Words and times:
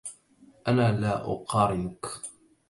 انا 0.67 0.91
لا 1.01 1.31
اقارنكِ 1.31 1.97